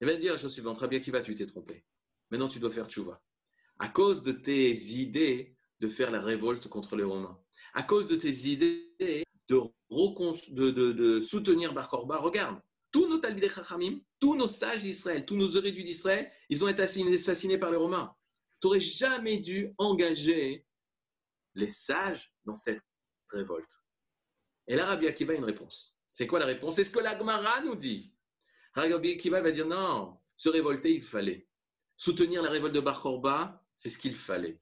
[0.00, 1.84] Il va dire la chose suivante Rabbi Akiva, tu t'es trompé.
[2.30, 3.22] Maintenant, tu dois faire tchouva.
[3.78, 7.38] À cause de tes idées de faire la révolte contre les Romains,
[7.74, 8.94] à cause de tes idées
[9.48, 12.60] de, soutenir Bar Korba, regarde,
[12.92, 16.82] tous nos Talmidei Chachamim, tous nos sages d'Israël, tous nos érudits d'Israël, ils ont été
[16.82, 18.14] assassinés par les Romains.
[18.60, 20.64] Tu n'aurais jamais dû engager
[21.54, 22.82] les sages dans cette
[23.30, 23.83] révolte.
[24.68, 25.98] Et là, Rabbi Akiva a une réponse.
[26.12, 26.76] C'est quoi la réponse?
[26.76, 28.12] C'est ce que l'Agmara nous dit.
[28.74, 31.48] Rabbi Akiva va dire non, se révolter, il fallait.
[31.96, 34.60] Soutenir la révolte de Bar Korba, c'est ce qu'il fallait.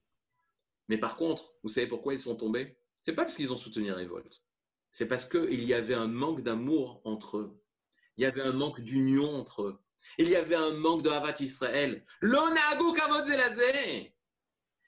[0.87, 2.77] Mais par contre, vous savez pourquoi ils sont tombés?
[3.01, 4.43] C'est pas parce qu'ils ont soutenu la révolte.
[4.91, 7.59] C'est parce qu'il y avait un manque d'amour entre eux.
[8.17, 9.79] Il y avait un manque d'union entre eux.
[10.19, 12.05] Il y avait un manque de Havat Israël.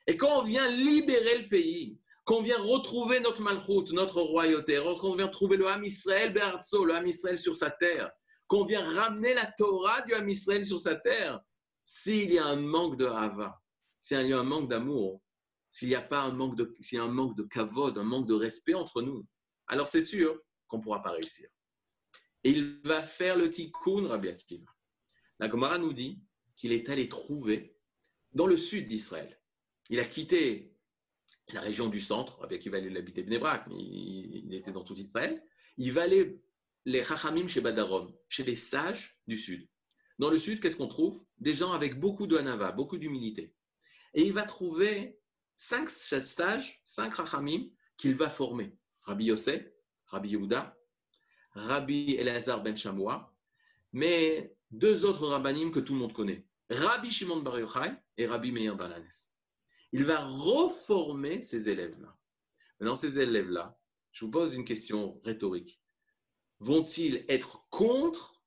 [0.07, 5.15] Et quand on vient libérer le pays, qu'on vient retrouver notre malchoute, notre royauté, qu'on
[5.15, 8.11] vient trouver le Ham Israël le Ham Israël sur sa terre,
[8.47, 11.39] qu'on vient ramener la Torah du Ham Israël sur sa terre,
[11.83, 13.61] s'il y a un manque de Hava,
[14.01, 15.21] s'il y a un manque d'amour,
[15.69, 18.03] s'il n'y a pas un manque de, s'il y a un manque de kavod, un
[18.03, 19.25] manque de respect entre nous,
[19.67, 21.47] alors c'est sûr qu'on ne pourra pas réussir.
[22.43, 24.71] Et il va faire le tikkun Rabbi Akiva.
[25.39, 26.23] La Gemara nous dit
[26.55, 27.77] qu'il est allé trouver
[28.31, 29.39] dans le sud d'Israël.
[29.89, 30.74] Il a quitté
[31.49, 35.43] la région du centre, Akiva il habitait Bnebrak, mais il, était dans tout Israël.
[35.77, 36.41] Il va aller
[36.85, 39.67] les Chachamim chez Badarom, chez les sages du sud.
[40.17, 41.23] Dans le sud, qu'est-ce qu'on trouve?
[41.37, 43.53] Des gens avec beaucoup de beaucoup d'humilité.
[44.13, 45.19] Et il va trouver
[45.57, 48.75] cinq sages, cinq Chachamim qu'il va former.
[49.03, 49.63] Rabbi Yosef,
[50.07, 50.75] Rabbi Yehuda,
[51.51, 53.33] Rabbi Elazar ben Shamoua,
[53.93, 58.51] mais deux autres rabbinim que tout le monde connaît, Rabbi Shimon Bar Yochai et Rabbi
[58.51, 59.07] Meir Balanes.
[59.91, 62.17] Il va reformer ces élèves-là.
[62.79, 63.79] Maintenant, ces élèves-là,
[64.11, 65.81] je vous pose une question rhétorique.
[66.59, 68.41] Vont-ils être contre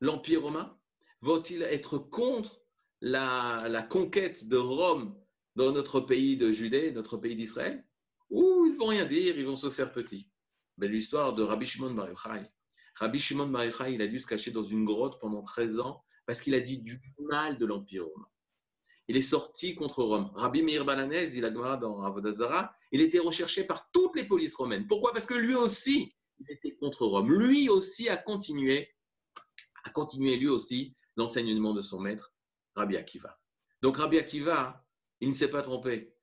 [0.00, 0.78] l'Empire romain?
[1.20, 2.60] Vont-ils être contre
[3.00, 5.18] la, conquête de Rome
[5.56, 7.84] dans notre pays de Judée, notre pays d'Israël?
[8.30, 10.30] Ou ils vont rien dire, ils vont se faire petits
[10.78, 12.50] ben, L'histoire de Rabbi Shimon Bar Yochai.
[12.96, 16.04] Rabbi Shimon Bar Yochai, il a dû se cacher dans une grotte pendant 13 ans
[16.26, 18.28] parce qu'il a dit du mal de l'Empire romain.
[19.08, 20.30] Il est sorti contre Rome.
[20.34, 24.54] Rabbi Meir Balanès, dit la Gemara dans Avodazara, il était recherché par toutes les polices
[24.54, 24.86] romaines.
[24.86, 25.12] Pourquoi?
[25.12, 27.30] Parce que lui aussi, il était contre Rome.
[27.30, 28.94] Lui aussi a continué,
[29.84, 32.34] a continué lui aussi l'enseignement de son maître,
[32.74, 33.38] Rabbi Akiva.
[33.82, 34.84] Donc Rabbi Akiva,
[35.20, 36.14] il ne s'est pas trompé.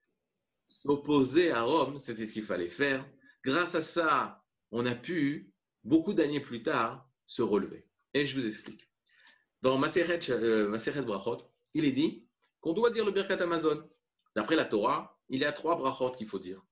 [0.66, 3.08] S'opposer à Rome, c'était ce qu'il fallait faire.
[3.44, 5.52] Grâce à ça, on a pu,
[5.84, 7.86] beaucoup d'années plus tard, se relever.
[8.14, 8.88] Et je vous explique.
[9.62, 11.38] Dans Maseret, euh, Brachot,
[11.74, 12.26] il est dit
[12.62, 13.86] qu'on doit dire le Birkat Amazon.
[14.34, 16.64] D'après la Torah, il y a trois brachot qu'il faut dire.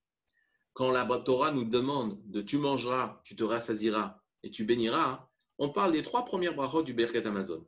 [0.72, 5.68] Quand la Torah nous demande de tu mangeras, tu te rassasiras et tu béniras, on
[5.68, 7.66] parle des trois premières brachot du Birkat Amazon.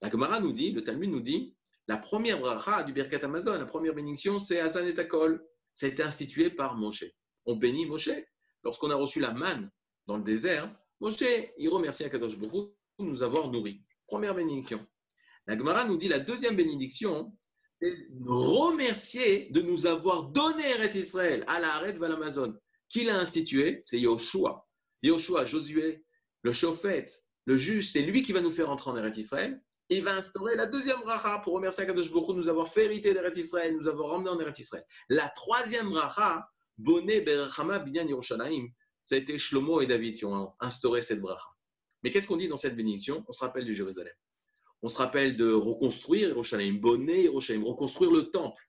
[0.00, 1.54] La Gemara nous dit, le Talmud nous dit,
[1.88, 5.44] la première bracha du Birkat Amazon, la première bénédiction, c'est Azan et Takol.
[5.74, 7.04] Ça a été institué par Moshe.
[7.44, 8.10] On bénit Moshe.
[8.64, 9.70] Lorsqu'on a reçu la manne
[10.06, 11.22] dans le désert, Moshe,
[11.58, 13.82] il remercie Akadosh Baruch de nous avoir nourris.
[14.06, 14.84] Première bénédiction.
[15.46, 17.36] La Gemara nous dit la deuxième bénédiction,
[18.26, 22.54] remercier de nous avoir donné Eret Israël à la Eret l'Amazon.
[22.88, 23.80] Qui l'a institué?
[23.82, 24.66] C'est Yoshua.
[25.02, 26.04] Yoshua, Josué,
[26.42, 29.60] le chauffette, le juge, c'est lui qui va nous faire entrer en Eret Israël.
[29.88, 33.12] Il va instaurer la deuxième bracha pour remercier Akadosh Baruch de nous avoir fait hériter
[33.12, 34.84] d'Eret Israël, nous avoir ramené en Eret Israël.
[35.08, 38.68] La troisième bracha, Boné Berachama Binyan Yerushalayim,
[39.02, 41.48] ça a été Shlomo et David qui ont instauré cette bracha.
[42.02, 43.24] Mais qu'est-ce qu'on dit dans cette bénédiction?
[43.28, 44.14] On se rappelle du Jérusalem.
[44.82, 48.62] On se rappelle de reconstruire Yerushalayim, bonner Yerushalayim, reconstruire le temple.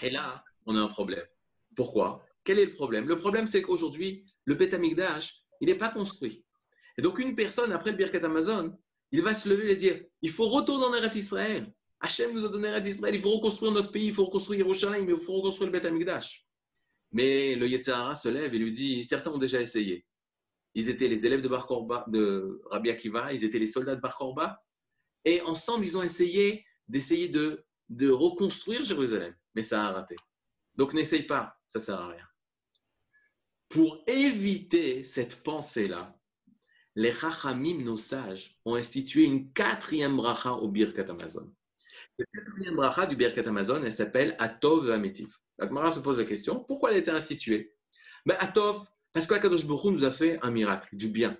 [0.00, 1.26] Et là, on a un problème.
[1.74, 2.24] Pourquoi?
[2.44, 3.08] Quel est le problème?
[3.08, 6.44] Le problème, c'est qu'aujourd'hui, le Beth Amikdash, il n'est pas construit.
[6.98, 8.78] Et donc, une personne, après le Birkat Amazon,
[9.10, 11.72] il va se lever et dire il faut retourner en Eretz Israël.
[12.00, 15.08] Hachem nous a donné Eretz Israël, il faut reconstruire notre pays, il faut reconstruire Yerushalayim,
[15.08, 16.46] il faut reconstruire le Beth Amikdash.
[17.12, 20.04] Mais le Yetzirah se lève et lui dit certains ont déjà essayé.
[20.74, 24.16] Ils étaient les élèves de, Bar de Rabbi Akiva, ils étaient les soldats de Bar
[24.16, 24.63] Korba,
[25.24, 30.16] et ensemble, ils ont essayé d'essayer de, de reconstruire Jérusalem, mais ça a raté.
[30.76, 32.26] Donc n'essaye pas, ça ne sert à rien.
[33.68, 36.16] Pour éviter cette pensée-là,
[36.96, 41.52] les Chachamim, nos sages, ont institué une quatrième bracha au Birkat Amazon.
[42.18, 45.34] La quatrième bracha du Birkat Amazon, elle s'appelle Atov Ametiv.
[45.58, 47.74] La se pose la question, pourquoi elle a été instituée?
[48.26, 51.36] Ben, Atov, parce qu'Akadosh Baruch nous a fait un miracle, du bien.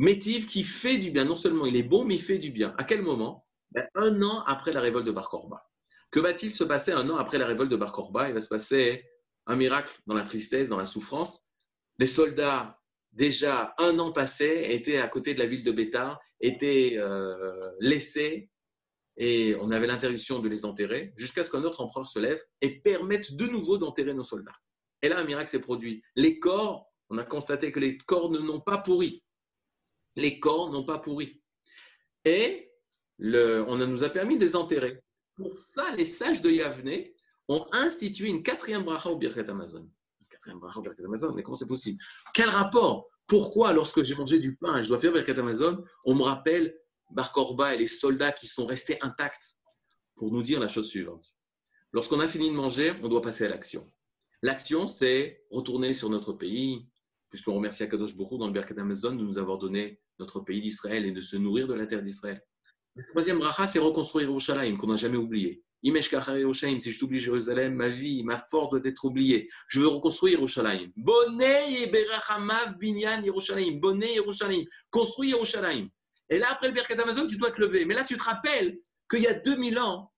[0.00, 2.74] Métiv qui fait du bien, non seulement il est bon, mais il fait du bien.
[2.78, 3.46] À quel moment?
[3.70, 5.62] Ben, Un an après la révolte de Bar Korba.
[6.10, 8.26] Que va-t-il se passer un an après la révolte de Bar Korba?
[8.28, 9.04] Il va se passer
[9.44, 11.50] un miracle dans la tristesse, dans la souffrance.
[11.98, 12.80] Les soldats,
[13.12, 18.48] déjà un an passé, étaient à côté de la ville de Bétar, étaient euh, laissés
[19.18, 22.80] et on avait l'interdiction de les enterrer jusqu'à ce qu'un autre empereur se lève et
[22.80, 24.56] permette de nouveau d'enterrer nos soldats.
[25.02, 26.02] Et là, un miracle s'est produit.
[26.16, 29.22] Les corps, on a constaté que les corps ne n'ont pas pourri.
[30.16, 31.40] Les corps n'ont pas pourri.
[32.24, 32.70] Et
[33.18, 35.02] on nous a permis de les enterrer.
[35.36, 37.04] Pour ça, les sages de Yavne
[37.48, 39.88] ont institué une quatrième bracha au Birkat Amazon.
[40.28, 42.02] Quatrième bracha au Birkat Amazon, mais comment c'est possible?
[42.34, 43.08] Quel rapport?
[43.26, 46.76] Pourquoi, lorsque j'ai mangé du pain et je dois faire Birkat Amazon, on me rappelle
[47.10, 49.56] Bar Korba et les soldats qui sont restés intacts?
[50.16, 51.26] Pour nous dire la chose suivante.
[51.92, 53.86] Lorsqu'on a fini de manger, on doit passer à l'action.
[54.42, 56.86] L'action, c'est retourner sur notre pays,
[57.30, 61.06] puisqu'on remercie Akadosh Bokhu dans le Birkat Amazon de nous avoir donné notre pays d'Israël
[61.06, 62.42] et de se nourrir de la terre d'Israël.
[62.96, 65.62] Le troisième bracha, c'est reconstruire Yerushalayim, qu'on n'a jamais oublié.
[65.82, 69.48] Imesh Yerushalayim, si je t'oublie Jérusalem, ma vie, ma force doit être oubliée.
[69.68, 70.92] Je veux reconstruire Yerushalayim.
[70.96, 73.80] Bonnet Berachamav Binyan Yerushalayim.
[73.80, 74.66] Yerushalayim.
[74.90, 75.88] Construis Yerushalayim.
[76.28, 77.84] Et là, après le Birkat Amazon, tu dois te lever.
[77.84, 80.12] Mais là, tu te rappelles qu'il y a 2000 ans,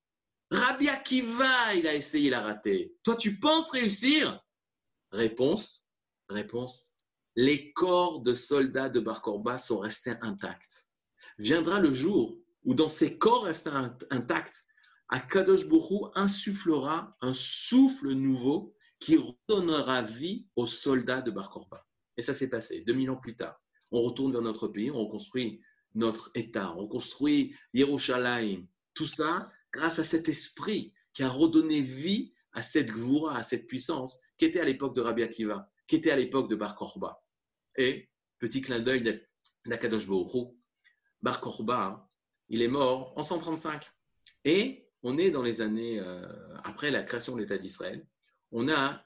[0.50, 2.94] Rabbi Akiva, il a essayé, il a raté.
[3.04, 4.38] Toi, tu penses réussir?
[5.10, 5.84] Réponse,
[6.28, 6.91] réponse.
[7.34, 10.86] Les corps de soldats de Bar Korba sont restés intacts.
[11.38, 13.70] Viendra le jour où dans ces corps restés
[14.10, 14.64] intacts,
[15.08, 21.86] Akadosh Bourou insufflera un souffle nouveau qui redonnera vie aux soldats de Bar Korba.
[22.18, 23.58] Et ça s'est passé 2000 ans plus tard.
[23.90, 25.60] On retourne vers notre pays, on reconstruit
[25.94, 28.66] notre État, on construit Yerushalayim.
[28.92, 33.66] Tout ça grâce à cet esprit qui a redonné vie à cette gvoura, à cette
[33.66, 37.21] puissance qui était à l'époque de Rabbi Akiva, qui était à l'époque de Bar Korba.
[37.76, 38.08] Et,
[38.38, 39.20] petit clin d'œil
[39.66, 40.54] d'Akadosh Baruch
[41.22, 42.08] Bar Korba,
[42.48, 43.84] il est mort en 135.
[44.44, 46.26] Et on est dans les années euh,
[46.64, 48.06] après la création de l'État d'Israël.
[48.50, 49.04] On a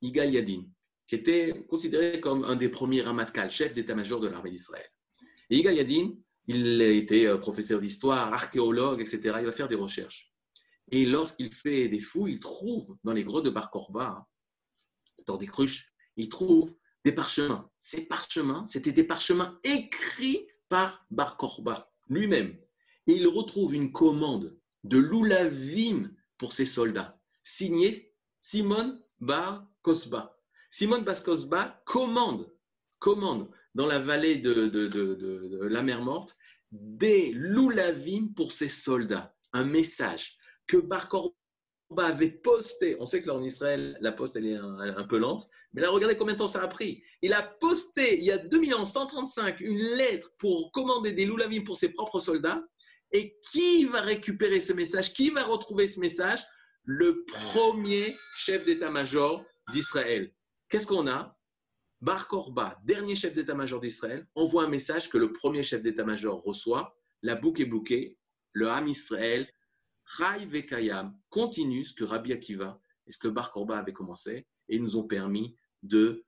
[0.00, 0.64] Igal Yadin,
[1.06, 4.88] qui était considéré comme un des premiers Ramatkal, chef d'état-major de l'armée d'Israël.
[5.50, 6.12] Et Igal Yadin,
[6.46, 9.36] il était euh, professeur d'histoire, archéologue, etc.
[9.40, 10.32] Il va faire des recherches.
[10.90, 14.26] Et lorsqu'il fait des fouilles, il trouve dans les grottes de Bar Korba,
[15.26, 16.70] dans des cruches, il trouve
[17.04, 17.70] des parchemins.
[17.78, 22.56] Ces parchemins, c'était des parchemins écrits par Bar Korba lui-même.
[23.06, 30.38] Et il retrouve une commande de l'Oulavim pour ses soldats, signée Simon Bar Kosba.
[30.70, 32.52] Simon Bar Kosba commande,
[32.98, 36.36] commande dans la vallée de, la mer Morte
[36.70, 39.34] des loulavim pour ses soldats.
[39.52, 40.36] Un message
[40.66, 41.34] que Bar Korba
[41.98, 42.96] avait posté.
[43.00, 45.90] On sait que là en Israël, la poste elle est un, peu lente, mais là
[45.90, 47.02] regardez combien de temps ça a pris.
[47.22, 51.90] Il a posté il y a 2135 une lettre pour commander des loulavim pour ses
[51.90, 52.62] propres soldats.
[53.14, 55.12] Et qui va récupérer ce message?
[55.12, 56.42] Qui va retrouver ce message?
[56.84, 60.32] Le premier chef d'état-major d'Israël.
[60.70, 61.36] Qu'est-ce qu'on a?
[62.00, 66.96] Bar Korba, dernier chef d'état-major d'Israël, envoie un message que le premier chef d'état-major reçoit.
[67.22, 68.18] La boucle est bouquée.
[68.54, 69.46] Le Ham Israël,
[70.16, 74.78] Chai Vekayam, continue ce que Rabbi Akiva et ce que Bar Korba avait commencé et
[74.78, 76.24] nous ont permis de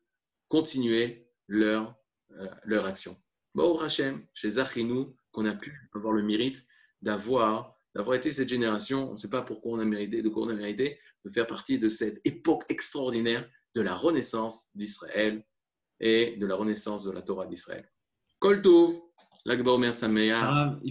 [0.48, 1.94] continuer leur,
[2.32, 3.20] euh, leur action.
[3.54, 6.66] Bon, Hachem, chez Zachinou, qu'on a pu avoir le mérite
[7.02, 10.46] d'avoir d'avoir été cette génération, on ne sait pas pourquoi on a mérité, de quoi
[10.46, 15.44] on a mérité, de faire partie de cette époque extraordinaire de la renaissance d'Israël
[16.00, 17.88] et de la renaissance de la Torah d'Israël.
[18.40, 19.00] Kol Tov,
[19.92, 20.76] Sameya.